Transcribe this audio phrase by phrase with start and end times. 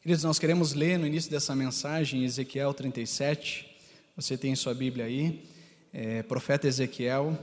[0.00, 3.68] Queridos, nós queremos ler no início dessa mensagem Ezequiel 37.
[4.14, 5.44] Você tem sua Bíblia aí,
[5.92, 7.36] é, profeta Ezequiel,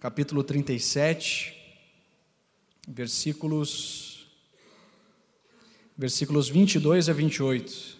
[0.00, 1.56] capítulo 37,
[2.88, 4.26] versículos,
[5.96, 7.96] versículos 22 a 28.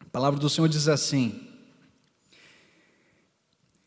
[0.00, 1.48] A palavra do Senhor diz assim: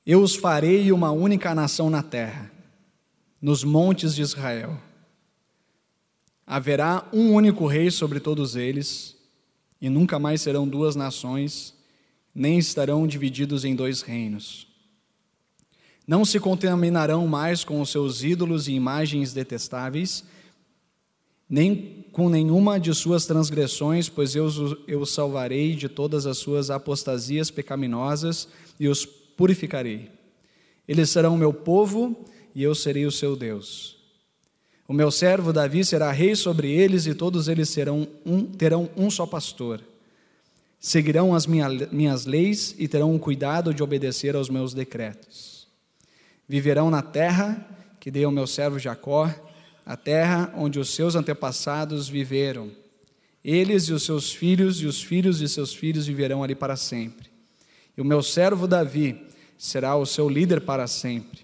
[0.03, 2.51] Eu os farei uma única nação na terra,
[3.39, 4.88] nos montes de Israel
[6.51, 9.15] Haverá um único rei sobre todos eles,
[9.79, 11.75] e nunca mais serão duas nações,
[12.33, 14.65] nem estarão divididos em dois reinos.
[16.07, 20.23] Não se contaminarão mais com os seus ídolos e imagens detestáveis,
[21.47, 24.47] nem com nenhuma de suas transgressões, pois eu,
[24.87, 28.47] eu os salvarei de todas as suas apostasias pecaminosas
[28.79, 30.09] e os purificarei.
[30.87, 32.25] Eles serão meu povo
[32.55, 33.98] e eu serei o seu Deus.
[34.89, 39.07] O meu servo Davi será rei sobre eles e todos eles serão um, terão um
[39.11, 39.81] só pastor.
[40.79, 45.67] Seguirão as minha, minhas leis e terão o cuidado de obedecer aos meus decretos.
[46.47, 47.63] Viverão na terra
[47.99, 49.31] que dei ao meu servo Jacó,
[49.85, 52.71] a terra onde os seus antepassados viveram.
[53.45, 57.29] Eles e os seus filhos e os filhos de seus filhos viverão ali para sempre.
[57.95, 59.23] E o meu servo Davi
[59.55, 61.41] será o seu líder para sempre.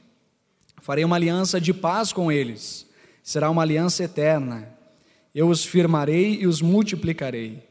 [0.82, 2.85] Farei uma aliança de paz com eles
[3.26, 4.72] será uma aliança eterna.
[5.34, 7.68] Eu os firmarei e os multiplicarei,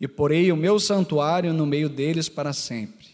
[0.00, 3.06] e porei o meu santuário no meio deles para sempre.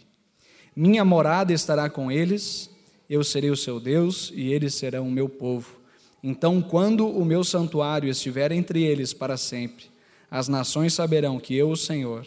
[0.74, 2.70] Minha morada estará com eles,
[3.08, 5.80] eu serei o seu Deus e eles serão o meu povo.
[6.22, 9.90] Então, quando o meu santuário estiver entre eles para sempre,
[10.30, 12.24] as nações saberão que eu, o Senhor,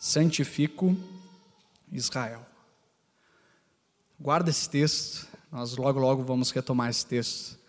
[0.00, 0.96] santifico
[1.92, 2.40] Israel.
[4.18, 7.63] Guarda esse texto, nós logo, logo vamos retomar esse texto.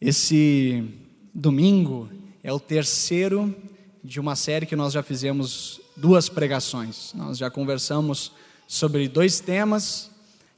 [0.00, 0.84] Esse
[1.32, 2.08] domingo
[2.42, 3.54] é o terceiro
[4.02, 7.12] de uma série que nós já fizemos duas pregações.
[7.14, 8.32] Nós já conversamos
[8.66, 10.10] sobre dois temas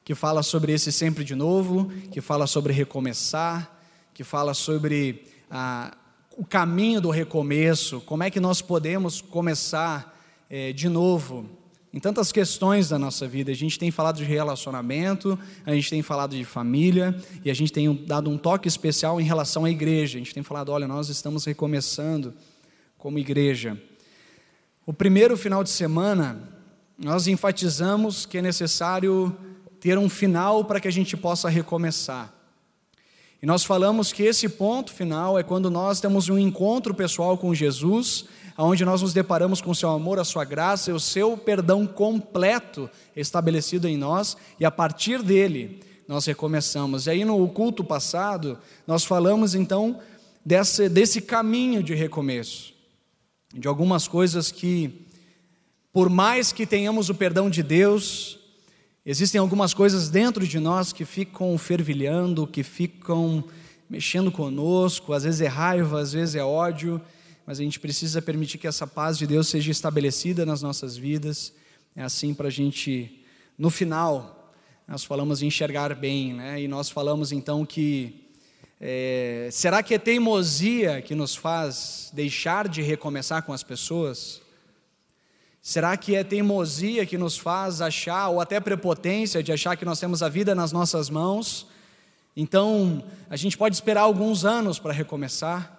[0.05, 3.71] que fala sobre esse sempre de novo, que fala sobre recomeçar,
[4.15, 5.97] que fala sobre ah,
[6.37, 10.16] o caminho do recomeço, como é que nós podemos começar
[10.49, 11.49] eh, de novo
[11.97, 13.51] em tantas questões da nossa vida.
[13.51, 17.73] A gente tem falado de relacionamento, a gente tem falado de família e a gente
[17.73, 20.19] tem dado um toque especial em relação à igreja.
[20.19, 22.34] A gente tem falado, olha, nós estamos recomeçando
[22.99, 23.81] como igreja.
[24.84, 26.39] O primeiro final de semana,
[26.99, 29.34] nós enfatizamos que é necessário
[29.81, 32.31] ter um final para que a gente possa recomeçar.
[33.43, 37.55] E nós falamos que esse ponto final é quando nós temos um encontro pessoal com
[37.55, 38.27] Jesus
[38.65, 41.87] onde nós nos deparamos com o seu amor, a sua graça e o seu perdão
[41.87, 47.06] completo estabelecido em nós, e a partir dele nós recomeçamos.
[47.06, 49.99] E aí no culto passado, nós falamos então
[50.45, 52.72] desse, desse caminho de recomeço,
[53.53, 55.06] de algumas coisas que,
[55.93, 58.39] por mais que tenhamos o perdão de Deus,
[59.05, 63.45] existem algumas coisas dentro de nós que ficam fervilhando, que ficam
[63.89, 67.00] mexendo conosco, às vezes é raiva, às vezes é ódio,
[67.47, 71.53] mas a gente precisa permitir que essa paz de Deus seja estabelecida nas nossas vidas.
[71.95, 73.25] É assim para a gente,
[73.57, 74.53] no final,
[74.89, 76.61] nós falamos em enxergar bem, né?
[76.61, 78.27] e nós falamos então que
[78.81, 84.43] é, será que é teimosia que nos faz deixar de recomeçar com as pessoas?
[85.63, 89.99] Será que é teimosia que nos faz achar, ou até prepotência de achar que nós
[89.99, 91.67] temos a vida nas nossas mãos?
[92.37, 95.75] Então, a gente pode esperar alguns anos para recomeçar.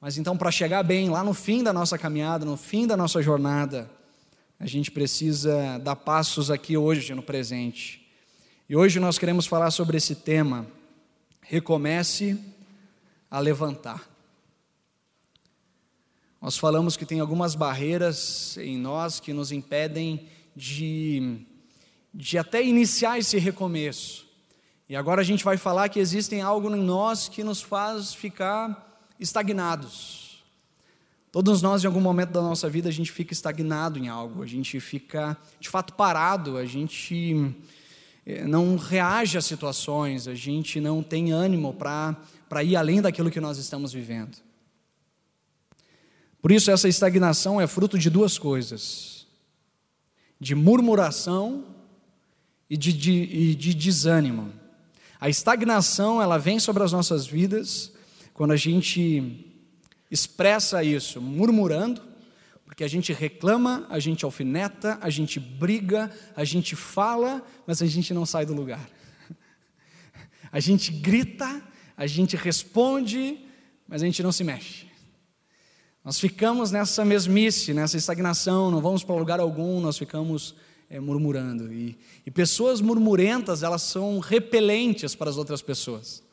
[0.00, 3.20] Mas então, para chegar bem lá no fim da nossa caminhada, no fim da nossa
[3.20, 3.90] jornada,
[4.58, 8.10] a gente precisa dar passos aqui hoje, no presente.
[8.66, 10.66] E hoje nós queremos falar sobre esse tema.
[11.42, 12.38] Recomece
[13.30, 14.08] a levantar.
[16.40, 21.44] Nós falamos que tem algumas barreiras em nós que nos impedem de,
[22.14, 24.26] de até iniciar esse recomeço.
[24.88, 28.89] E agora a gente vai falar que existem algo em nós que nos faz ficar
[29.20, 30.42] estagnados.
[31.30, 34.46] Todos nós, em algum momento da nossa vida, a gente fica estagnado em algo, a
[34.46, 37.54] gente fica de fato parado, a gente
[38.26, 43.40] eh, não reage às situações, a gente não tem ânimo para ir além daquilo que
[43.40, 44.38] nós estamos vivendo.
[46.42, 49.26] Por isso, essa estagnação é fruto de duas coisas:
[50.40, 51.64] de murmuração
[52.68, 54.52] e de, de, e de desânimo.
[55.20, 57.92] A estagnação, ela vem sobre as nossas vidas
[58.40, 59.52] quando a gente
[60.10, 62.00] expressa isso murmurando,
[62.64, 67.86] porque a gente reclama, a gente alfineta, a gente briga, a gente fala, mas a
[67.86, 68.80] gente não sai do lugar.
[70.50, 71.62] A gente grita,
[71.98, 73.44] a gente responde,
[73.86, 74.86] mas a gente não se mexe.
[76.02, 80.54] Nós ficamos nessa mesmice, nessa estagnação, não vamos para lugar algum, nós ficamos
[80.88, 81.70] é, murmurando.
[81.70, 86.24] E, e pessoas murmurentas, elas são repelentes para as outras pessoas.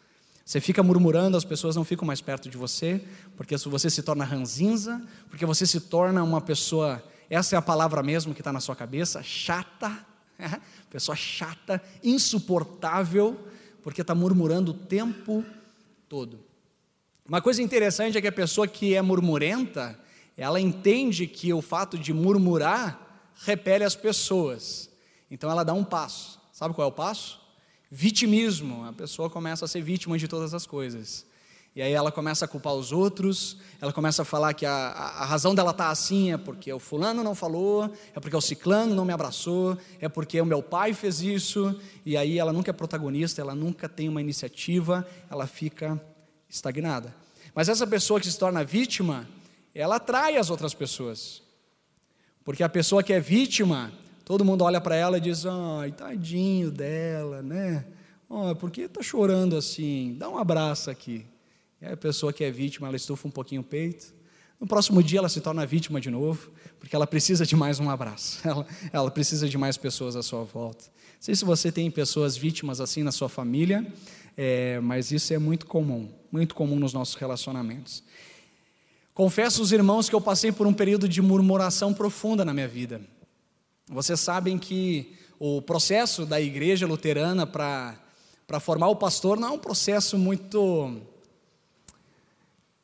[0.47, 3.03] Você fica murmurando, as pessoas não ficam mais perto de você,
[3.35, 8.01] porque você se torna ranzinza, porque você se torna uma pessoa, essa é a palavra
[8.01, 9.91] mesmo que está na sua cabeça, chata,
[10.89, 13.38] pessoa chata, insuportável,
[13.83, 15.44] porque está murmurando o tempo
[16.07, 16.39] todo.
[17.27, 20.00] Uma coisa interessante é que a pessoa que é murmurenta,
[20.38, 24.89] ela entende que o fato de murmurar repele as pessoas.
[25.29, 26.39] Então ela dá um passo.
[26.53, 27.46] Sabe qual é o passo?
[27.89, 28.86] Vitimismo.
[28.86, 31.25] A pessoa começa a ser vítima de todas as coisas.
[31.78, 35.22] E aí ela começa a culpar os outros, ela começa a falar que a, a,
[35.22, 38.42] a razão dela estar tá assim é porque o fulano não falou, é porque o
[38.42, 42.72] ciclano não me abraçou, é porque o meu pai fez isso, e aí ela nunca
[42.72, 46.01] é protagonista, ela nunca tem uma iniciativa, ela fica
[46.50, 47.13] estagnada.
[47.54, 49.30] Mas essa pessoa que se torna vítima,
[49.75, 51.44] ela atrai as outras pessoas.
[52.44, 53.92] Porque a pessoa que é vítima,
[54.27, 57.85] todo mundo olha para ela e diz: ai, tadinho dela, né?
[58.29, 60.15] Oh, por que está chorando assim?
[60.19, 61.25] Dá um abraço aqui.
[61.81, 64.13] E aí a pessoa que é vítima, ela estufa um pouquinho o peito.
[64.59, 67.89] No próximo dia ela se torna vítima de novo, porque ela precisa de mais um
[67.89, 68.41] abraço.
[68.45, 70.85] Ela, ela precisa de mais pessoas à sua volta.
[70.85, 73.85] Não sei se você tem pessoas vítimas assim na sua família,
[74.35, 78.03] é, mas isso é muito comum, muito comum nos nossos relacionamentos.
[79.13, 83.00] Confesso aos irmãos que eu passei por um período de murmuração profunda na minha vida.
[83.89, 89.60] Vocês sabem que o processo da igreja luterana para formar o pastor não é um
[89.60, 91.00] processo muito.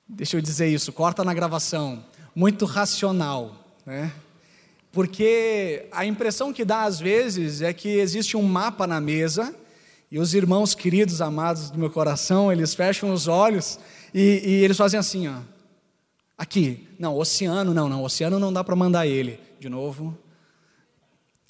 [0.08, 2.06] Deixa eu dizer isso, corta na gravação.
[2.34, 3.54] Muito racional.
[3.86, 4.14] Né?
[4.94, 9.54] Porque a impressão que dá às vezes é que existe um mapa na mesa
[10.10, 13.78] e os irmãos queridos, amados do meu coração, eles fecham os olhos
[14.14, 15.40] e, e eles fazem assim, ó.
[16.38, 19.40] Aqui, não, oceano, não, não, oceano não dá para mandar ele.
[19.60, 20.18] De novo,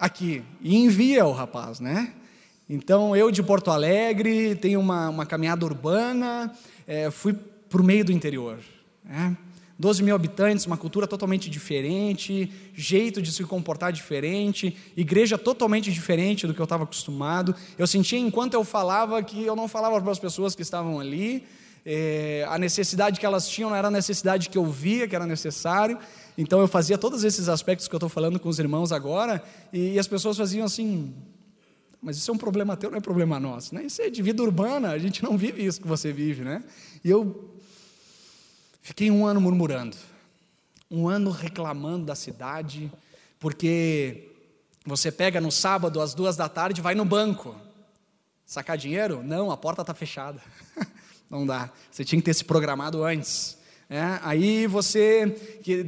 [0.03, 2.11] aqui, e envia o rapaz, né?
[2.69, 6.51] Então, eu de Porto Alegre, tenho uma, uma caminhada urbana,
[6.85, 8.59] é, fui para o meio do interior.
[9.01, 9.37] Né?
[9.79, 16.45] 12 mil habitantes, uma cultura totalmente diferente, jeito de se comportar diferente, igreja totalmente diferente
[16.45, 17.55] do que eu estava acostumado.
[17.77, 21.45] Eu sentia enquanto eu falava que eu não falava para as pessoas que estavam ali,
[21.85, 25.25] é, a necessidade que elas tinham não era a necessidade que eu via que era
[25.25, 25.97] necessário.
[26.37, 29.97] Então eu fazia todos esses aspectos que eu estou falando com os irmãos agora, e,
[29.99, 31.13] as pessoas faziam assim.
[32.01, 33.83] Mas isso é um problema teu, não é problema nosso, né?
[33.85, 36.63] Isso é de vida urbana, a gente não vive isso que você vive, né?
[37.03, 37.53] E eu
[38.81, 39.95] fiquei um ano murmurando,
[40.91, 42.91] um ano reclamando da cidade,
[43.39, 44.31] porque
[44.85, 47.55] você pega no sábado às duas da tarde, vai no banco,
[48.45, 49.23] sacar dinheiro?
[49.23, 50.41] Não, a porta está fechada.
[51.29, 51.71] Não dá.
[51.89, 53.57] Você tinha que ter se programado antes.
[53.89, 55.35] É, aí você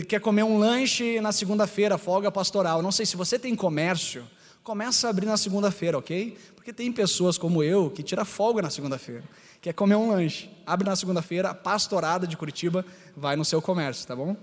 [0.08, 2.82] quer comer um lanche na segunda-feira, folga pastoral.
[2.82, 4.24] Não sei se você tem comércio,
[4.64, 6.38] começa a abrir na segunda-feira, ok?
[6.56, 9.24] Porque tem pessoas como eu que tira folga na segunda-feira.
[9.62, 14.06] Quer comer um lanche, abre na segunda-feira, a pastorada de Curitiba vai no seu comércio,
[14.08, 14.36] tá bom?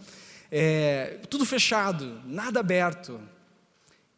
[0.51, 3.21] É, tudo fechado, nada aberto.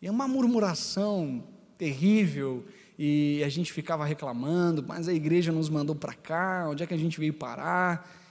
[0.00, 1.44] E é uma murmuração
[1.76, 2.64] terrível
[2.98, 6.94] e a gente ficava reclamando, mas a igreja nos mandou para cá, onde é que
[6.94, 8.23] a gente veio parar?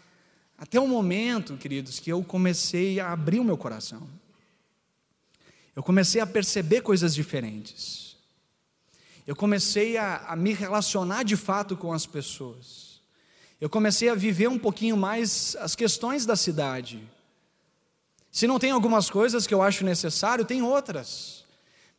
[0.57, 4.07] Até o momento, queridos, que eu comecei a abrir o meu coração.
[5.75, 8.15] Eu comecei a perceber coisas diferentes.
[9.25, 13.01] Eu comecei a, a me relacionar de fato com as pessoas.
[13.59, 17.01] Eu comecei a viver um pouquinho mais as questões da cidade.
[18.31, 21.45] Se não tem algumas coisas que eu acho necessário, tem outras.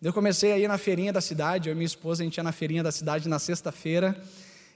[0.03, 2.43] Eu comecei a ir na feirinha da cidade, eu e minha esposa, a gente ia
[2.43, 4.21] na feirinha da cidade na sexta-feira,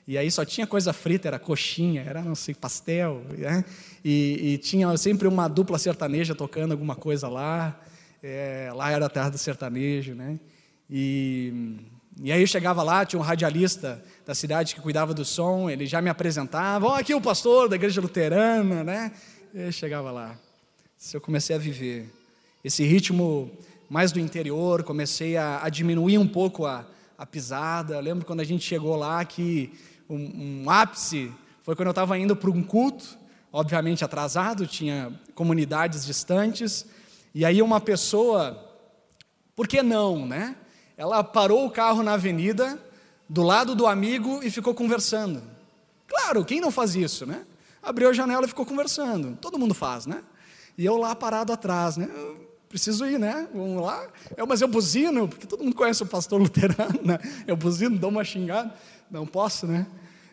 [0.09, 3.63] e aí só tinha coisa frita, era coxinha, era não sei, pastel, né?
[4.03, 7.79] e, e, tinha sempre uma dupla sertaneja tocando alguma coisa lá,
[8.23, 10.41] é, lá era a terra do sertanejo, né?
[10.89, 11.77] E,
[12.23, 15.85] e aí eu chegava lá, tinha um radialista da cidade que cuidava do som, ele
[15.85, 19.13] já me apresentava, ó, oh, aqui o pastor da igreja luterana, né?
[19.53, 20.39] Eu chegava lá.
[21.13, 22.11] Eu comecei a viver
[22.65, 23.51] esse ritmo
[23.91, 26.87] mais do interior, comecei a, a diminuir um pouco a,
[27.19, 27.97] a pisada.
[27.97, 29.71] Eu lembro quando a gente chegou lá que
[30.09, 33.19] um, um ápice foi quando eu estava indo para um culto,
[33.53, 36.87] obviamente atrasado, tinha comunidades distantes,
[37.35, 38.59] e aí uma pessoa,
[39.55, 40.57] por que não, né?
[40.97, 42.83] Ela parou o carro na avenida,
[43.29, 45.43] do lado do amigo e ficou conversando.
[46.07, 47.45] Claro, quem não faz isso, né?
[47.83, 49.37] Abriu a janela e ficou conversando.
[49.37, 50.23] Todo mundo faz, né?
[50.77, 52.09] E eu lá parado atrás, né?
[52.69, 53.49] preciso ir, né?
[53.53, 54.07] Vamos lá.
[54.37, 57.19] É, mas eu buzino, porque todo mundo conhece o pastor luterano, né?
[57.47, 58.73] Eu buzino, dou uma xingada.
[59.11, 59.87] Não posso, né?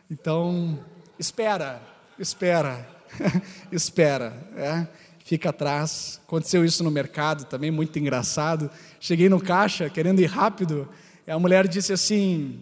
[0.10, 0.80] Então,
[1.18, 1.82] espera,
[2.20, 2.88] espera,
[3.72, 4.34] espera.
[4.56, 4.88] É.
[5.24, 6.22] fica atrás.
[6.26, 8.70] Aconteceu isso no mercado também, muito engraçado.
[9.00, 10.90] Cheguei no caixa querendo ir rápido,
[11.26, 12.60] e a mulher disse assim: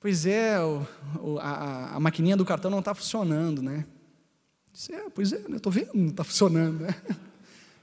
[0.00, 0.86] Pois é, o,
[1.20, 3.84] o, a, a maquininha do cartão não está funcionando, né?
[4.72, 5.80] Disse, é, pois é, estou né?
[5.80, 6.94] vendo, não está funcionando, né?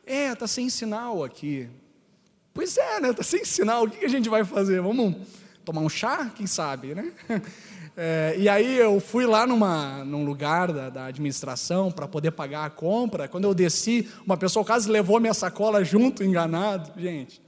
[0.08, 1.68] É, está sem sinal aqui.
[2.54, 3.10] Pois é, né?
[3.10, 4.80] Está sem sinal, o que a gente vai fazer?
[4.80, 5.16] Vamos
[5.66, 6.32] tomar um chá?
[6.36, 7.12] Quem sabe, né?
[7.98, 12.66] É, e aí eu fui lá numa, num lugar da, da administração para poder pagar
[12.66, 13.26] a compra.
[13.26, 16.92] Quando eu desci, uma pessoa quase levou minha sacola junto, enganado.
[17.00, 17.42] Gente,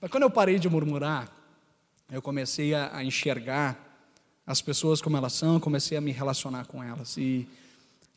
[0.00, 1.30] mas quando eu parei de murmurar,
[2.10, 3.78] eu comecei a, a enxergar
[4.46, 7.16] as pessoas como elas são, comecei a me relacionar com elas.
[7.18, 7.46] E,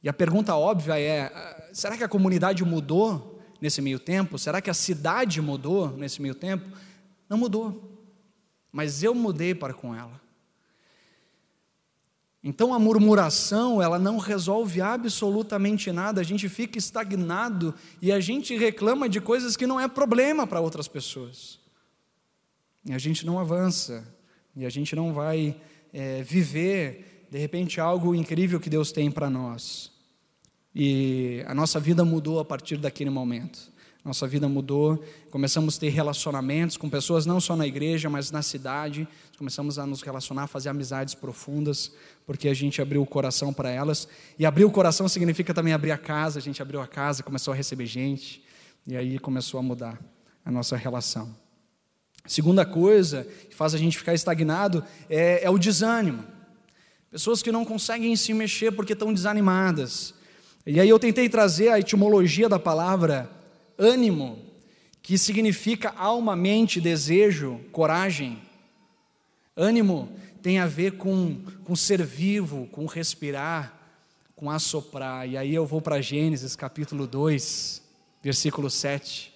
[0.01, 4.38] e a pergunta óbvia é: ah, será que a comunidade mudou nesse meio tempo?
[4.38, 6.65] Será que a cidade mudou nesse meio tempo?
[7.29, 7.96] Não mudou,
[8.77, 10.22] mas eu mudei para com ela.
[12.43, 18.55] Então a murmuração, ela não resolve absolutamente nada, a gente fica estagnado e a gente
[18.55, 21.60] reclama de coisas que não é problema para outras pessoas.
[22.86, 24.07] E a gente não avança,
[24.55, 25.60] e a gente não vai
[25.91, 29.91] é, viver, de repente, algo incrível que Deus tem para nós.
[30.75, 33.72] E a nossa vida mudou a partir daquele momento.
[34.07, 38.41] Nossa vida mudou, começamos a ter relacionamentos com pessoas não só na igreja, mas na
[38.41, 39.05] cidade.
[39.37, 41.91] Começamos a nos relacionar, a fazer amizades profundas,
[42.25, 44.07] porque a gente abriu o coração para elas.
[44.39, 46.39] E abrir o coração significa também abrir a casa.
[46.39, 48.41] A gente abriu a casa, começou a receber gente,
[48.87, 49.99] e aí começou a mudar
[50.45, 51.35] a nossa relação.
[52.25, 56.23] Segunda coisa que faz a gente ficar estagnado é, é o desânimo.
[57.11, 60.13] Pessoas que não conseguem se mexer porque estão desanimadas.
[60.65, 63.35] E aí eu tentei trazer a etimologia da palavra
[63.77, 64.39] ânimo,
[65.01, 68.41] que significa alma, mente, desejo, coragem.
[69.55, 70.10] Ânimo
[70.41, 73.77] tem a ver com, com ser vivo, com respirar,
[74.36, 75.27] com assoprar.
[75.27, 77.81] E aí eu vou para Gênesis capítulo 2,
[78.22, 79.34] versículo 7,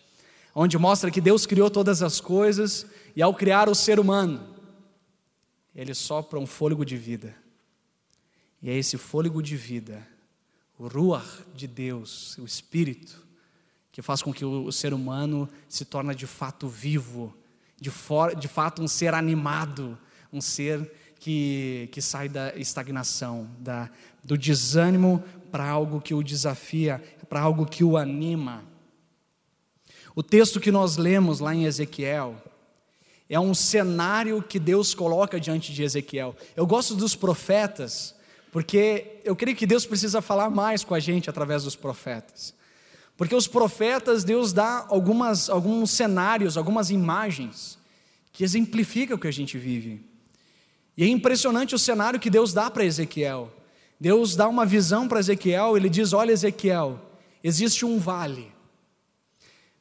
[0.54, 4.48] onde mostra que Deus criou todas as coisas e ao criar o ser humano,
[5.76, 7.36] ele sopra um fôlego de vida.
[8.62, 10.06] E é esse fôlego de vida,
[10.78, 13.26] o ruach de Deus, o Espírito,
[13.92, 17.36] que faz com que o, ser humano se torne de fato vivo,
[17.80, 19.98] de, for, de fato um ser animado,
[20.32, 23.90] um ser que, que sai da estagnação, da,
[24.24, 28.64] do desânimo para algo que o desafia, para algo que o anima.
[30.16, 32.42] O texto que nós lemos lá em Ezequiel
[33.30, 36.36] é um cenário que Deus coloca diante de Ezequiel.
[36.56, 38.16] Eu gosto dos profetas,
[38.52, 42.54] porque eu creio que Deus precisa falar mais com a gente através dos profetas.
[43.18, 47.78] Porque os profetas, Deus dá algumas, alguns cenários, algumas imagens
[48.32, 50.04] que exemplificam o que a gente vive.
[50.98, 53.52] E é impressionante o cenário que Deus dá para Ezequiel.
[54.00, 57.00] Deus dá uma visão para Ezequiel, ele diz: Olha, Ezequiel,
[57.44, 58.52] existe um vale.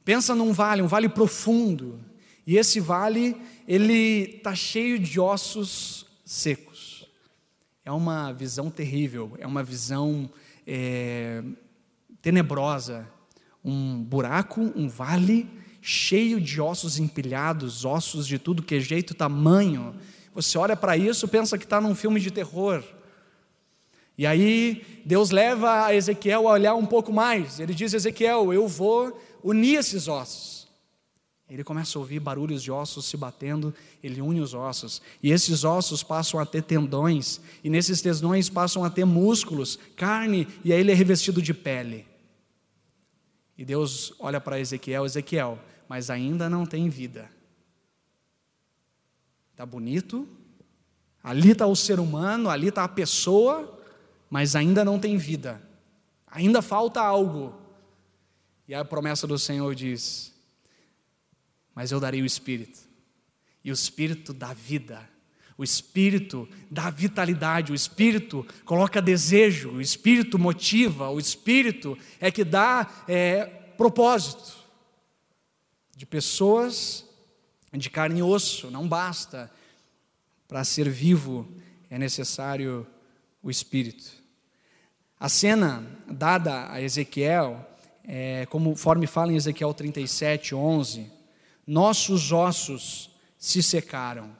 [0.04, 2.00] Pensa num vale, um vale profundo.
[2.46, 7.08] E esse vale, ele está cheio de ossos secos.
[7.84, 10.28] É uma visão terrível, é uma visão
[10.66, 11.42] é,
[12.20, 13.08] tenebrosa
[13.64, 15.48] um buraco, um vale
[15.82, 19.94] cheio de ossos empilhados, ossos de tudo que é jeito, tamanho.
[20.34, 22.82] Você olha para isso, pensa que está num filme de terror.
[24.16, 27.58] E aí Deus leva a Ezequiel a olhar um pouco mais.
[27.58, 30.60] Ele diz: Ezequiel, eu vou unir esses ossos.
[31.48, 33.74] Ele começa a ouvir barulhos de ossos se batendo,
[34.04, 38.84] ele une os ossos, e esses ossos passam a ter tendões, e nesses tendões passam
[38.84, 42.06] a ter músculos, carne, e aí ele é revestido de pele.
[43.60, 47.30] E Deus olha para Ezequiel, Ezequiel, mas ainda não tem vida.
[49.50, 50.26] Está bonito,
[51.22, 53.78] ali está o ser humano, ali está a pessoa,
[54.30, 55.60] mas ainda não tem vida.
[56.26, 57.54] Ainda falta algo.
[58.66, 60.32] E a promessa do Senhor diz:
[61.74, 62.80] Mas eu darei o Espírito,
[63.62, 65.06] e o Espírito dá vida.
[65.60, 72.44] O Espírito dá vitalidade, o Espírito coloca desejo, o Espírito motiva, o Espírito é que
[72.44, 73.44] dá é,
[73.76, 74.56] propósito.
[75.94, 77.04] De pessoas
[77.74, 79.50] de carne e osso, não basta.
[80.48, 81.46] Para ser vivo
[81.90, 82.86] é necessário
[83.42, 84.12] o Espírito.
[85.18, 87.68] A cena dada a Ezequiel,
[88.04, 91.12] é, conforme fala em Ezequiel 37, 11,
[91.66, 94.39] nossos ossos se secaram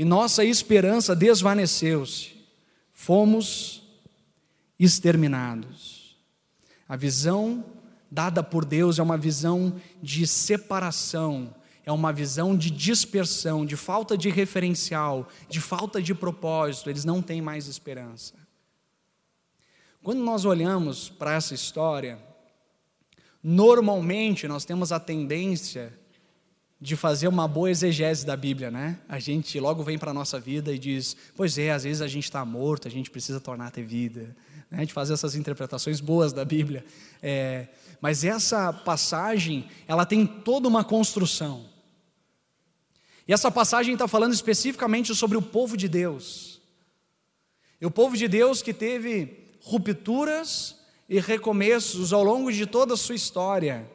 [0.00, 2.30] e nossa esperança desvaneceu-se,
[2.90, 3.82] fomos
[4.78, 6.16] exterminados.
[6.88, 7.62] A visão
[8.10, 11.54] dada por Deus é uma visão de separação,
[11.84, 17.20] é uma visão de dispersão, de falta de referencial, de falta de propósito, eles não
[17.20, 18.32] têm mais esperança.
[20.02, 22.18] Quando nós olhamos para essa história,
[23.42, 25.98] Normalmente nós temos a tendência
[26.80, 28.98] de fazer uma boa exegese da Bíblia, né?
[29.06, 32.08] A gente logo vem para a nossa vida e diz: Pois é, às vezes a
[32.08, 34.34] gente está morto, a gente precisa tornar a ter vida.
[34.70, 34.78] Né?
[34.78, 36.84] A gente faz essas interpretações boas da Bíblia.
[37.22, 37.68] É,
[38.00, 41.68] mas essa passagem, ela tem toda uma construção.
[43.28, 46.60] E essa passagem está falando especificamente sobre o povo de Deus.
[47.78, 50.76] E o povo de Deus que teve rupturas
[51.08, 53.88] e recomeços ao longo de toda a sua história.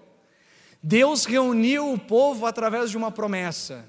[0.87, 3.83] Deus reuniu o povo através de uma promessa.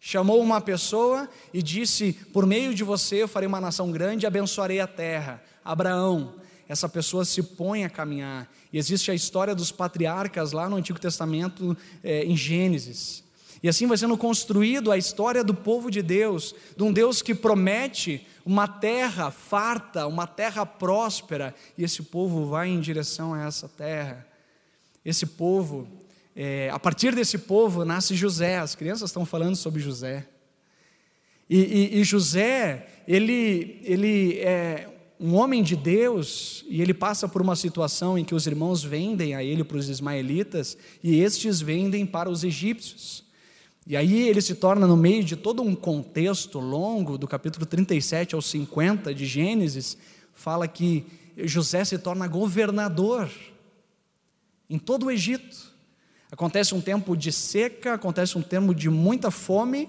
[0.00, 4.26] Chamou uma pessoa e disse: Por meio de você eu farei uma nação grande e
[4.26, 5.44] abençoarei a terra.
[5.62, 8.50] Abraão, essa pessoa se põe a caminhar.
[8.72, 13.22] E existe a história dos patriarcas lá no Antigo Testamento, é, em Gênesis.
[13.62, 17.34] E assim vai sendo construído a história do povo de Deus, de um Deus que
[17.34, 23.68] promete uma terra farta, uma terra próspera, e esse povo vai em direção a essa
[23.68, 24.26] terra.
[25.04, 25.99] Esse povo,
[26.34, 30.26] é, a partir desse povo nasce José, as crianças estão falando sobre José.
[31.48, 37.42] E, e, e José, ele, ele é um homem de Deus, e ele passa por
[37.42, 42.06] uma situação em que os irmãos vendem a ele para os ismaelitas, e estes vendem
[42.06, 43.24] para os egípcios.
[43.86, 48.34] E aí ele se torna, no meio de todo um contexto longo, do capítulo 37
[48.34, 49.98] ao 50 de Gênesis,
[50.32, 51.04] fala que
[51.36, 53.30] José se torna governador
[54.70, 55.69] em todo o Egito.
[56.30, 59.88] Acontece um tempo de seca, acontece um tempo de muita fome,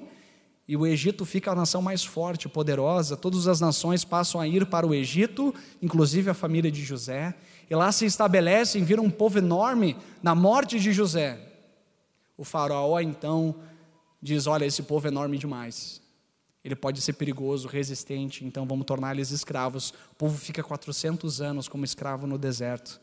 [0.67, 3.17] e o Egito fica a nação mais forte, poderosa.
[3.17, 7.35] Todas as nações passam a ir para o Egito, inclusive a família de José,
[7.69, 11.39] e lá se estabelecem, vira um povo enorme na morte de José.
[12.37, 13.55] O faraó então
[14.21, 16.01] diz: Olha, esse povo é enorme demais.
[16.63, 19.93] Ele pode ser perigoso, resistente, então vamos tornar eles escravos.
[20.11, 22.99] O povo fica 400 anos como escravo no deserto.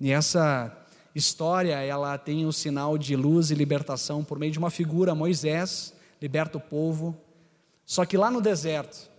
[0.00, 4.70] E essa história, ela tem o sinal de luz e libertação por meio de uma
[4.70, 7.16] figura, Moisés, liberta o povo.
[7.84, 9.10] Só que lá no deserto,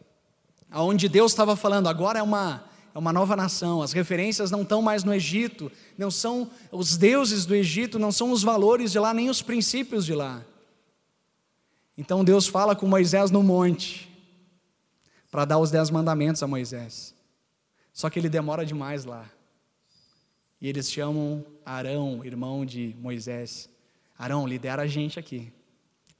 [0.69, 3.82] aonde Deus estava falando, agora é uma é uma nova nação.
[3.82, 8.32] As referências não estão mais no Egito, não são os deuses do Egito, não são
[8.32, 10.43] os valores de lá, nem os princípios de lá.
[11.97, 14.10] Então Deus fala com Moisés no monte
[15.30, 17.15] para dar os dez mandamentos a Moisés.
[17.93, 19.30] Só que ele demora demais lá.
[20.62, 23.67] E eles chamam Arão, irmão de Moisés.
[24.17, 25.52] Arão, lidera a gente aqui.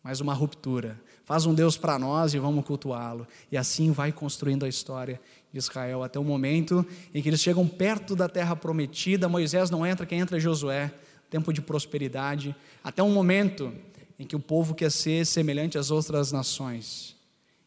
[0.04, 0.99] Mais uma ruptura.
[1.23, 3.27] Faz um Deus para nós e vamos cultuá-lo.
[3.51, 5.21] E assim vai construindo a história
[5.54, 9.30] de Israel até o momento em que eles chegam perto da terra prometida.
[9.30, 10.91] Moisés não entra, quem entra é Josué.
[11.30, 12.56] Tempo de prosperidade.
[12.84, 13.71] Até um momento
[14.17, 17.15] em que o povo quer ser semelhante às outras nações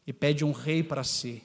[0.05, 1.41] e pede um rei para si.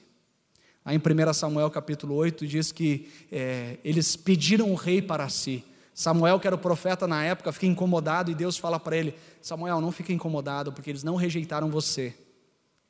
[0.90, 5.62] Aí em 1 Samuel capítulo 8 diz que é, eles pediram um rei para si.
[5.94, 9.80] Samuel, que era o profeta na época, fica incomodado e Deus fala para ele: Samuel,
[9.80, 12.12] não fique incomodado, porque eles não rejeitaram você,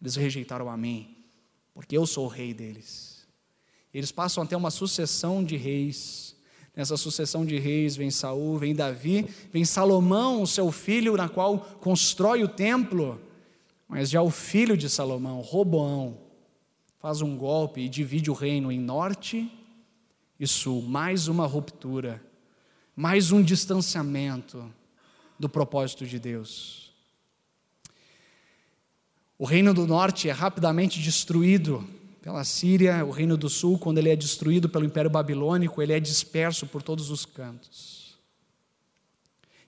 [0.00, 1.14] eles rejeitaram a mim,
[1.74, 3.26] porque eu sou o rei deles.
[3.92, 6.34] Eles passam a ter uma sucessão de reis
[6.74, 11.58] Nessa sucessão de reis vem Saul, vem Davi, vem Salomão, o seu filho, na qual
[11.58, 13.20] constrói o templo.
[13.86, 16.29] Mas já o filho de Salomão, Roboão,
[17.00, 19.50] faz um golpe e divide o reino em norte
[20.38, 22.22] e sul, mais uma ruptura,
[22.94, 24.70] mais um distanciamento
[25.38, 26.92] do propósito de Deus.
[29.38, 31.88] O reino do norte é rapidamente destruído
[32.20, 36.00] pela Síria, o Reino do Sul, quando ele é destruído pelo Império Babilônico, ele é
[36.00, 38.18] disperso por todos os cantos.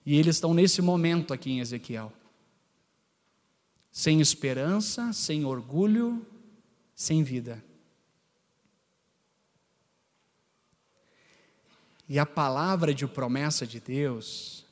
[0.05, 2.13] E eles estão nesse momento aqui em Ezequiel.
[3.91, 6.27] Sem esperança, sem orgulho,
[6.95, 7.63] sem vida.
[12.09, 14.67] E a palavra de promessa de Deus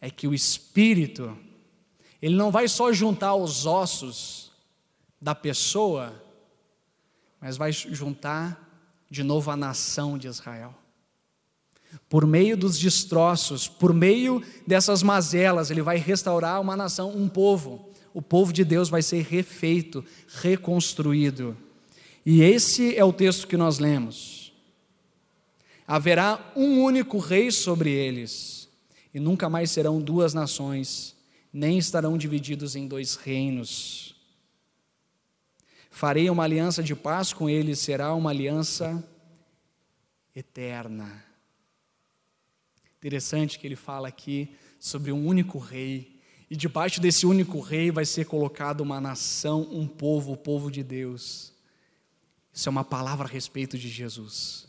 [0.00, 1.36] é que o Espírito,
[2.20, 4.52] ele não vai só juntar os ossos
[5.20, 6.22] da pessoa
[7.42, 8.70] mas vai juntar
[9.10, 10.72] de novo a nação de Israel.
[12.08, 17.91] Por meio dos destroços, por meio dessas mazelas, ele vai restaurar uma nação, um povo.
[18.14, 21.56] O povo de Deus vai ser refeito, reconstruído.
[22.24, 24.52] E esse é o texto que nós lemos.
[25.86, 28.68] Haverá um único rei sobre eles,
[29.12, 31.16] e nunca mais serão duas nações,
[31.52, 34.12] nem estarão divididos em dois reinos
[35.94, 39.06] Farei uma aliança de paz com eles, será uma aliança
[40.34, 41.22] eterna.
[42.96, 46.11] Interessante que ele fala aqui sobre um único rei,
[46.52, 50.82] e debaixo desse único rei vai ser colocado uma nação, um povo, o povo de
[50.82, 51.50] Deus.
[52.52, 54.66] Isso é uma palavra a respeito de Jesus.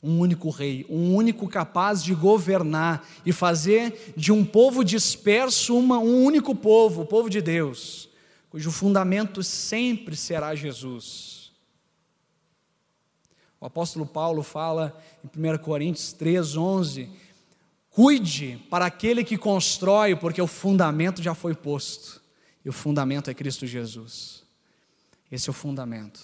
[0.00, 5.98] um único rei, um único capaz de governar e fazer de um povo disperso uma,
[5.98, 8.08] um único povo, o povo de Deus,
[8.48, 11.50] cujo fundamento sempre será Jesus.
[13.60, 17.10] O apóstolo Paulo fala em 1 Coríntios 3, 11:
[17.94, 22.20] Cuide para aquele que constrói, porque o fundamento já foi posto,
[22.64, 24.42] e o fundamento é Cristo Jesus.
[25.30, 26.20] Esse é o fundamento.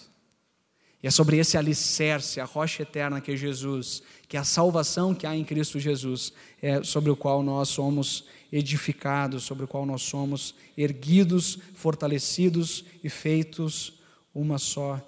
[1.01, 5.15] E é sobre esse alicerce, a rocha eterna que é Jesus, que é a salvação
[5.15, 9.87] que há em Cristo Jesus, é sobre o qual nós somos edificados, sobre o qual
[9.87, 13.93] nós somos erguidos, fortalecidos e feitos
[14.35, 15.01] uma só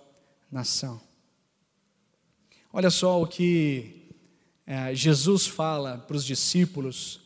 [0.49, 1.01] nação.
[2.73, 4.02] Olha só o que
[4.67, 7.21] é, Jesus fala para os discípulos.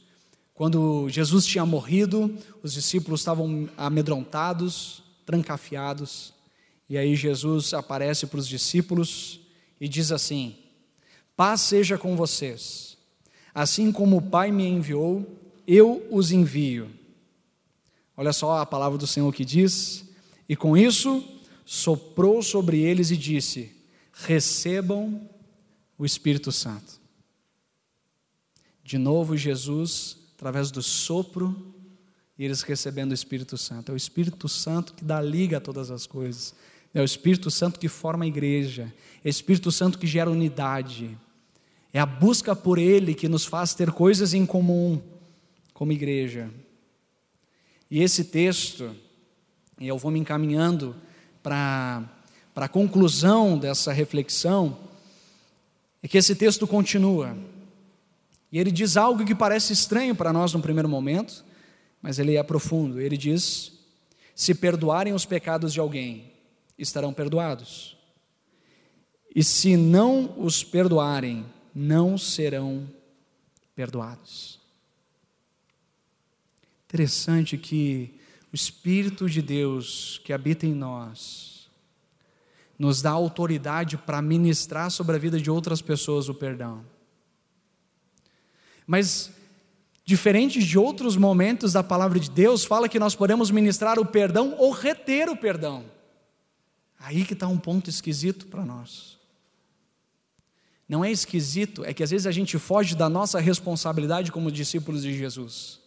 [0.54, 6.32] Quando Jesus tinha morrido, os discípulos estavam amedrontados, trancafiados.
[6.88, 9.40] E aí Jesus aparece para os discípulos
[9.80, 10.56] e diz assim:
[11.36, 12.96] Paz seja com vocês.
[13.54, 15.26] Assim como o Pai me enviou,
[15.66, 16.90] eu os envio.
[18.16, 20.04] Olha só a palavra do Senhor que diz:
[20.48, 21.22] E com isso
[21.66, 23.76] soprou sobre eles e disse:
[24.12, 25.28] Recebam
[25.98, 27.05] o Espírito Santo.
[28.86, 31.74] De novo, Jesus, através do sopro,
[32.38, 33.90] e eles recebendo o Espírito Santo.
[33.90, 36.54] É o Espírito Santo que dá liga a todas as coisas.
[36.94, 38.94] É o Espírito Santo que forma a igreja,
[39.24, 41.18] é o Espírito Santo que gera unidade,
[41.92, 45.02] é a busca por Ele que nos faz ter coisas em comum
[45.74, 46.48] como igreja.
[47.90, 48.94] E esse texto,
[49.80, 50.94] e eu vou me encaminhando
[51.42, 52.08] para
[52.54, 54.78] a conclusão dessa reflexão,
[56.00, 57.36] é que esse texto continua.
[58.56, 61.44] E ele diz algo que parece estranho para nós no primeiro momento,
[62.00, 62.98] mas ele é profundo.
[62.98, 63.70] Ele diz:
[64.34, 66.32] se perdoarem os pecados de alguém,
[66.78, 67.98] estarão perdoados.
[69.34, 72.88] E se não os perdoarem, não serão
[73.74, 74.58] perdoados.
[76.86, 78.18] Interessante que
[78.50, 81.68] o Espírito de Deus que habita em nós
[82.78, 86.95] nos dá autoridade para ministrar sobre a vida de outras pessoas o perdão.
[88.86, 89.30] Mas
[90.04, 94.54] diferente de outros momentos da palavra de Deus, fala que nós podemos ministrar o perdão
[94.56, 95.84] ou reter o perdão.
[96.98, 99.18] Aí que está um ponto esquisito para nós.
[100.88, 105.02] Não é esquisito, é que às vezes a gente foge da nossa responsabilidade como discípulos
[105.02, 105.80] de Jesus.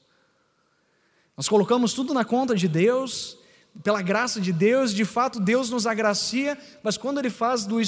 [1.37, 3.37] Nós colocamos tudo na conta de Deus,
[3.81, 7.79] pela graça de Deus, de fato Deus nos agracia, mas quando Ele faz do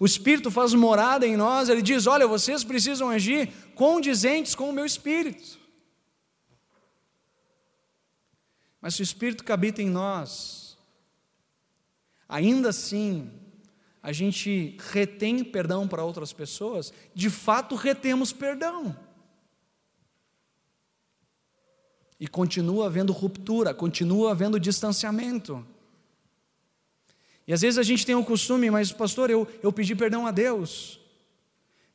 [0.00, 4.72] o Espírito faz morada em nós, Ele diz: Olha, vocês precisam agir condizentes com o
[4.72, 5.60] meu Espírito.
[8.80, 10.60] Mas se o Espírito que habita em nós
[12.26, 13.30] ainda assim
[14.02, 18.96] a gente retém perdão para outras pessoas, de fato retemos perdão.
[22.18, 25.66] E continua havendo ruptura, continua havendo distanciamento.
[27.50, 30.30] E às vezes a gente tem o costume, mas pastor, eu, eu pedi perdão a
[30.30, 31.00] Deus.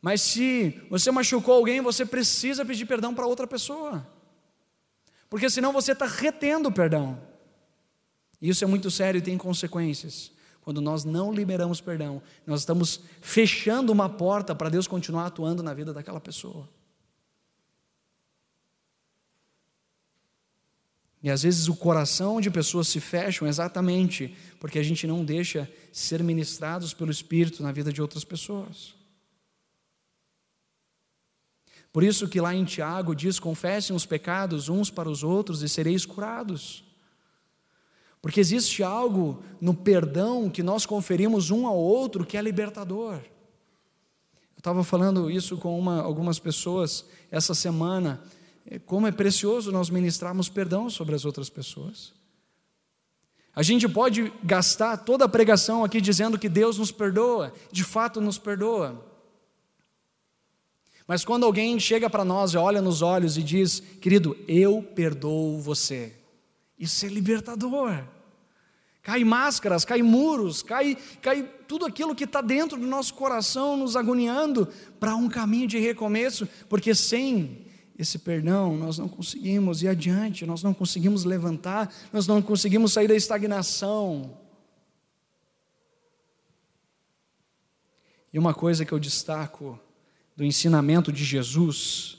[0.01, 4.05] Mas se você machucou alguém, você precisa pedir perdão para outra pessoa.
[5.29, 7.17] Porque senão você está retendo perdão.
[8.41, 10.29] Isso é muito sério e tem consequências.
[10.59, 15.73] Quando nós não liberamos perdão, nós estamos fechando uma porta para Deus continuar atuando na
[15.73, 16.67] vida daquela pessoa.
[21.25, 25.67] E às vezes o coração de pessoas se fecham exatamente porque a gente não deixa
[25.91, 28.93] ser ministrados pelo Espírito na vida de outras pessoas.
[31.91, 35.67] Por isso que lá em Tiago diz: confessem os pecados uns para os outros e
[35.67, 36.83] sereis curados.
[38.21, 43.15] Porque existe algo no perdão que nós conferimos um ao outro que é libertador.
[43.15, 48.21] Eu estava falando isso com uma, algumas pessoas essa semana,
[48.85, 52.13] como é precioso nós ministrarmos perdão sobre as outras pessoas.
[53.55, 58.19] A gente pode gastar toda a pregação aqui dizendo que Deus nos perdoa, de fato
[58.19, 59.05] nos perdoa.
[61.07, 65.61] Mas quando alguém chega para nós e olha nos olhos e diz, querido, eu perdoo
[65.61, 66.13] você,
[66.77, 68.03] isso é libertador.
[69.01, 73.95] Cai máscaras, cai muros, cai, cai tudo aquilo que está dentro do nosso coração nos
[73.95, 74.67] agoniando
[74.99, 77.64] para um caminho de recomeço, porque sem
[77.97, 83.07] esse perdão nós não conseguimos ir adiante, nós não conseguimos levantar, nós não conseguimos sair
[83.07, 84.37] da estagnação.
[88.33, 89.79] E uma coisa que eu destaco
[90.35, 92.17] do ensinamento de Jesus,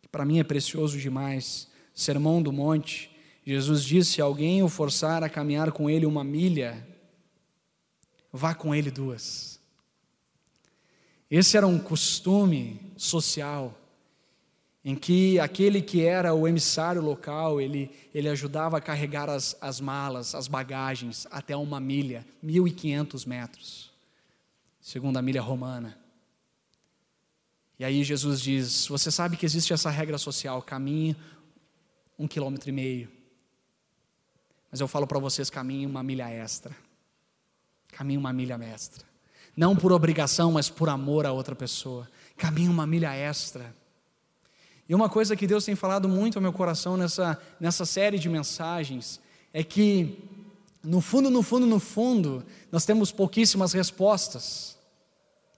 [0.00, 5.22] que para mim é precioso demais, Sermão do Monte, Jesus disse: se alguém o forçar
[5.22, 6.86] a caminhar com ele uma milha,
[8.32, 9.60] vá com ele duas.
[11.30, 13.77] Esse era um costume social
[14.84, 19.80] em que aquele que era o emissário local, ele, ele ajudava a carregar as, as
[19.80, 23.90] malas, as bagagens, até uma milha, 1.500 metros,
[24.80, 25.98] segundo a milha romana.
[27.78, 31.16] E aí Jesus diz: Você sabe que existe essa regra social, caminhe
[32.18, 33.08] um quilômetro e meio.
[34.70, 36.74] Mas eu falo para vocês: caminhe uma milha extra.
[37.88, 39.06] Caminhe uma milha extra.
[39.56, 42.08] Não por obrigação, mas por amor a outra pessoa.
[42.36, 43.74] Caminhe uma milha extra.
[44.88, 48.28] E uma coisa que Deus tem falado muito ao meu coração nessa, nessa série de
[48.28, 49.20] mensagens
[49.52, 50.18] é que,
[50.82, 54.78] no fundo, no fundo, no fundo, nós temos pouquíssimas respostas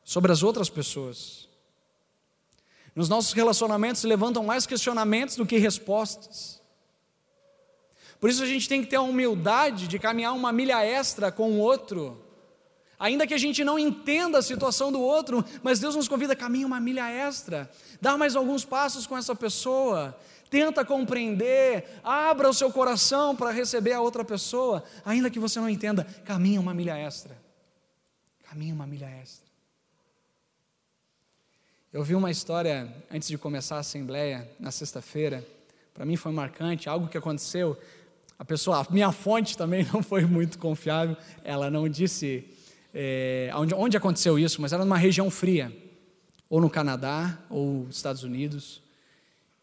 [0.03, 1.49] sobre as outras pessoas.
[2.95, 6.61] Nos nossos relacionamentos se levantam mais questionamentos do que respostas.
[8.19, 11.53] Por isso a gente tem que ter a humildade de caminhar uma milha extra com
[11.53, 12.21] o outro
[13.01, 16.37] Ainda que a gente não entenda a situação do outro, mas Deus nos convida a
[16.37, 17.71] caminhar uma milha extra.
[17.99, 20.15] Dá mais alguns passos com essa pessoa.
[20.51, 25.71] Tenta compreender, abra o seu coração para receber a outra pessoa, ainda que você não
[25.71, 27.35] entenda, caminha uma milha extra.
[28.51, 29.49] Caminha uma milha extra.
[31.91, 35.47] Eu vi uma história antes de começar a assembleia na sexta-feira.
[35.95, 37.81] Para mim foi marcante, algo que aconteceu.
[38.39, 41.17] A pessoa, a minha fonte também não foi muito confiável.
[41.43, 42.60] Ela não disse
[42.93, 45.75] é, onde, onde aconteceu isso, mas era numa região fria,
[46.49, 48.83] ou no Canadá, ou Estados Unidos.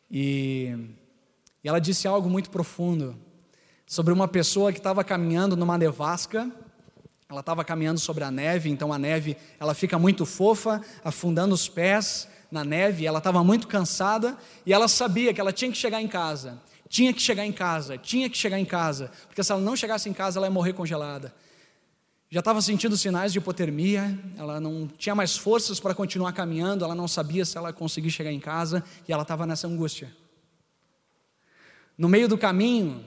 [0.10, 0.76] E,
[1.64, 3.16] e ela disse algo muito profundo
[3.86, 6.50] sobre uma pessoa que estava caminhando numa nevasca.
[7.30, 11.68] Ela estava caminhando sobre a neve, então a neve ela fica muito fofa, afundando os
[11.68, 13.06] pés na neve.
[13.06, 16.62] Ela estava muito cansada e ela sabia que ela tinha que chegar em casa.
[16.88, 20.08] Tinha que chegar em casa, tinha que chegar em casa, porque se ela não chegasse
[20.08, 21.34] em casa, ela ia morrer congelada
[22.30, 26.94] já estava sentindo sinais de hipotermia, ela não tinha mais forças para continuar caminhando, ela
[26.94, 30.14] não sabia se ela conseguia chegar em casa e ela estava nessa angústia.
[31.98, 33.04] No meio do caminho,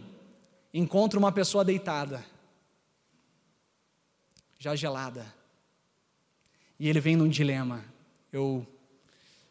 [0.73, 2.25] encontra uma pessoa deitada,
[4.59, 5.27] já gelada.
[6.79, 7.85] E ele vem num dilema:
[8.33, 8.67] eu,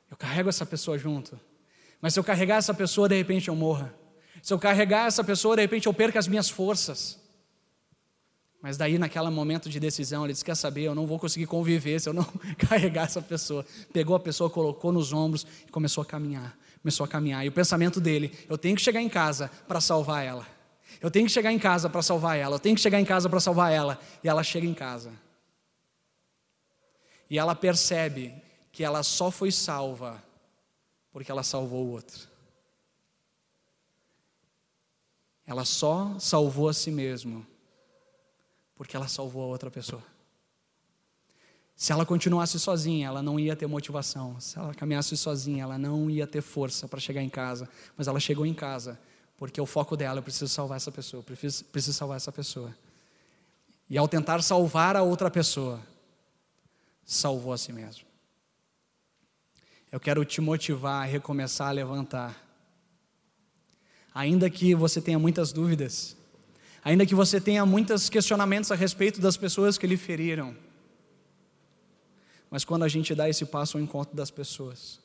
[0.10, 1.39] eu carrego essa pessoa junto,
[2.01, 3.93] mas se eu carregar essa pessoa, de repente eu morra.
[4.41, 7.19] Se eu carregar essa pessoa, de repente eu perca as minhas forças.
[8.62, 12.00] Mas daí, naquele momento de decisão, ele disse: Quer saber, eu não vou conseguir conviver
[12.00, 12.26] se eu não
[12.60, 13.65] carregar essa pessoa.
[13.93, 16.58] Pegou a pessoa, colocou nos ombros e começou a caminhar.
[16.82, 17.45] Começou a caminhar.
[17.45, 20.45] E o pensamento dele: Eu tenho que chegar em casa para salvar ela.
[21.00, 22.56] Eu tenho que chegar em casa para salvar ela.
[22.56, 23.98] Eu tenho que chegar em casa para salvar ela.
[24.22, 25.13] E ela chega em casa.
[27.30, 28.34] E ela percebe
[28.72, 30.22] que ela só foi salva
[31.12, 32.28] porque ela salvou o outro.
[35.45, 37.45] Ela só salvou a si mesma
[38.80, 40.02] porque ela salvou a outra pessoa.
[41.76, 44.39] Se ela continuasse sozinha, ela não ia ter motivação.
[44.39, 47.68] Se ela caminhasse sozinha, ela não ia ter força para chegar em casa.
[47.98, 48.98] Mas ela chegou em casa,
[49.36, 52.74] porque o foco dela, eu preciso salvar essa pessoa, preciso, preciso salvar essa pessoa.
[53.89, 55.82] E ao tentar salvar a outra pessoa,
[57.04, 58.06] salvou a si mesmo.
[59.92, 62.34] Eu quero te motivar a recomeçar a levantar.
[64.15, 66.15] Ainda que você tenha muitas dúvidas,
[66.84, 70.56] ainda que você tenha muitos questionamentos a respeito das pessoas que lhe feriram.
[72.50, 75.00] Mas quando a gente dá esse passo ao encontro das pessoas,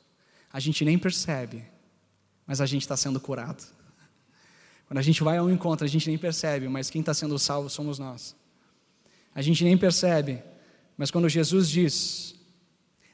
[0.51, 1.65] a gente nem percebe,
[2.45, 3.63] mas a gente está sendo curado.
[4.87, 7.69] Quando a gente vai ao encontro, a gente nem percebe, mas quem está sendo salvo
[7.69, 8.35] somos nós.
[9.33, 10.41] A gente nem percebe,
[10.97, 12.35] mas quando Jesus diz: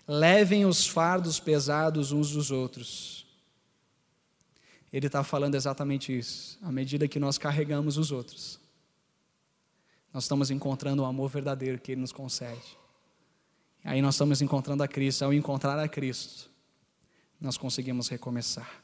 [0.08, 3.21] levem os fardos pesados uns dos outros,
[4.92, 6.58] ele está falando exatamente isso.
[6.62, 8.60] À medida que nós carregamos os outros,
[10.14, 12.78] nós estamos encontrando o amor verdadeiro que Ele nos concede.
[13.84, 15.24] Aí nós estamos encontrando a Cristo.
[15.24, 16.50] Ao encontrar a Cristo,
[17.40, 18.84] nós conseguimos recomeçar.